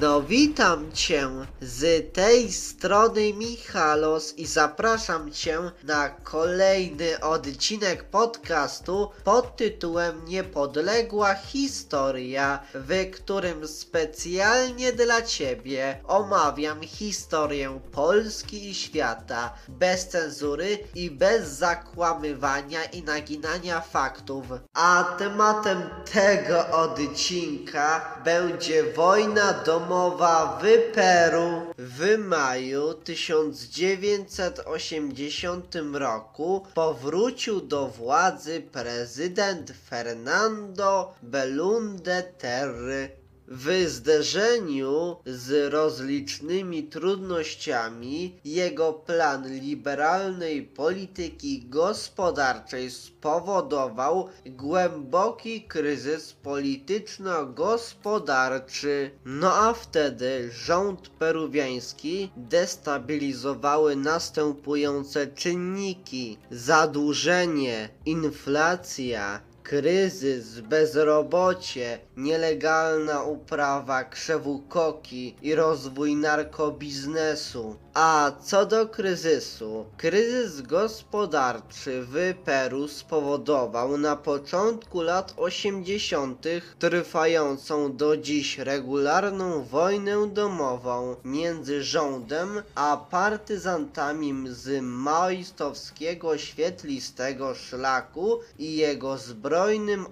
No 0.00 0.22
witam 0.22 0.92
Cię 0.92 1.28
z 1.60 2.12
tej 2.12 2.52
strony 2.52 3.32
Michalos 3.34 4.34
i 4.38 4.46
zapraszam 4.46 5.32
Cię 5.32 5.58
na 5.84 6.08
kolejny 6.08 7.20
odcinek 7.20 8.04
podcastu 8.04 9.10
pod 9.24 9.56
tytułem 9.56 10.24
Niepodległa 10.24 11.34
Historia, 11.34 12.62
w 12.74 13.10
którym 13.10 13.68
specjalnie 13.68 14.92
dla 14.92 15.22
Ciebie 15.22 16.00
omawiam 16.06 16.82
historię 16.82 17.80
Polski 17.92 18.70
i 18.70 18.74
świata 18.74 19.54
bez 19.68 20.08
cenzury 20.08 20.78
i 20.94 21.10
bez 21.10 21.48
zakłamywania 21.48 22.84
i 22.84 23.02
naginania 23.02 23.80
faktów. 23.80 24.44
A 24.74 25.14
tematem 25.18 25.82
tego 26.12 26.66
odcinka 26.68 28.18
będzie 28.24 28.92
wojna 28.92 29.52
domowa 29.52 29.81
w 29.88 30.92
Peru 30.94 31.62
w 31.78 32.18
maju 32.18 32.94
1980 32.94 35.74
roku 35.92 36.66
powrócił 36.74 37.60
do 37.60 37.88
władzy 37.88 38.62
prezydent 38.72 39.72
Fernando 39.90 41.14
Belunde 41.22 42.22
Terry. 42.22 43.21
W 43.48 43.84
zderzeniu 43.88 45.16
z 45.26 45.72
rozlicznymi 45.72 46.84
trudnościami 46.84 48.40
jego 48.44 48.92
plan 48.92 49.60
liberalnej 49.60 50.62
polityki 50.62 51.66
gospodarczej 51.68 52.90
spowodował 52.90 54.28
głęboki 54.46 55.62
kryzys 55.62 56.32
polityczno-gospodarczy. 56.32 59.10
No 59.24 59.54
a 59.54 59.74
wtedy 59.74 60.50
rząd 60.52 61.08
peruwiański 61.08 62.30
destabilizowały 62.36 63.96
następujące 63.96 65.26
czynniki: 65.26 66.38
zadłużenie, 66.50 67.88
inflacja, 68.06 69.40
kryzys, 69.72 70.60
bezrobocie, 70.60 71.98
nielegalna 72.16 73.22
uprawa 73.22 74.04
krzewu 74.04 74.62
koki 74.68 75.34
i 75.42 75.54
rozwój 75.54 76.16
narkobiznesu. 76.16 77.76
A 77.94 78.32
co 78.44 78.66
do 78.66 78.88
kryzysu, 78.88 79.86
kryzys 79.96 80.62
gospodarczy 80.62 82.02
w 82.02 82.34
Peru 82.44 82.88
spowodował 82.88 83.98
na 83.98 84.16
początku 84.16 85.02
lat 85.02 85.34
80. 85.36 86.46
trwającą 86.78 87.96
do 87.96 88.16
dziś 88.16 88.58
regularną 88.58 89.64
wojnę 89.64 90.26
domową 90.32 91.16
między 91.24 91.82
rządem 91.82 92.62
a 92.74 93.06
partyzantami 93.10 94.34
z 94.48 94.82
maoistowskiego 94.82 96.38
świetlistego 96.38 97.54
szlaku 97.54 98.40
i 98.58 98.76
jego 98.76 99.18
zbrojnym 99.18 99.61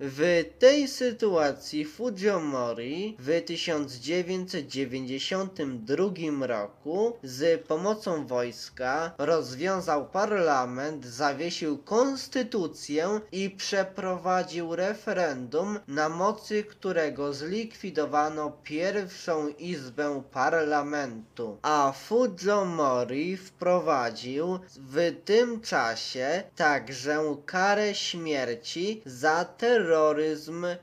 W 0.00 0.44
tej 0.58 0.88
sytuacji 0.88 1.84
Fujimori 1.84 3.16
w 3.18 3.42
1992 3.46 6.46
roku 6.46 7.16
z 7.22 7.66
pomocą 7.66 8.26
wojska 8.26 9.14
rozwiązał 9.18 10.08
parlament, 10.08 11.06
zawiesił 11.06 11.78
konstytucję 11.78 13.20
i 13.32 13.50
przeprowadził 13.50 14.76
referendum, 14.76 15.78
na 15.88 16.08
mocy 16.08 16.64
którego 16.64 17.32
zlikwidowano 17.32 18.52
pierwszą 18.62 19.48
izbę 19.48 20.22
parlamentu. 20.32 21.58
A 21.62 21.92
Fujimori 21.92 23.36
wprowadził 23.36 24.58
w 24.76 25.12
tym 25.24 25.60
czasie 25.60 26.42
także 26.56 27.36
karę 27.46 27.94
śmierci 27.94 29.02
za 29.06 29.44
terroryzm, 29.44 29.87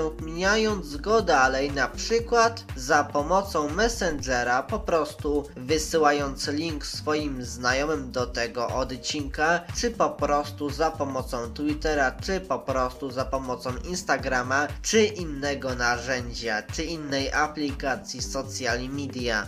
udostępniając 0.01 0.41
udostępniając 0.41 0.97
go 0.97 1.21
dalej, 1.21 1.71
na 1.71 1.87
przykład 1.87 2.63
za 2.75 3.03
pomocą 3.03 3.69
Messengera, 3.69 4.63
po 4.63 4.79
prostu 4.79 5.45
wysyłając 5.55 6.47
link 6.47 6.85
swoim 6.85 7.45
znajomym 7.45 8.11
do 8.11 8.27
tego 8.27 8.67
odcinka, 8.67 9.61
czy 9.75 9.91
po 9.91 10.09
prostu 10.09 10.69
za 10.69 10.91
pomocą 10.91 11.53
Twittera, 11.53 12.11
czy 12.11 12.39
po 12.39 12.59
prostu 12.59 13.11
za 13.11 13.25
pomocą 13.25 13.69
Instagrama, 13.89 14.67
czy 14.81 15.05
innego 15.05 15.75
narzędzia, 15.75 16.63
czy 16.73 16.83
innej 16.83 17.31
aplikacji 17.33 18.21
social 18.21 18.79
media. 18.89 19.47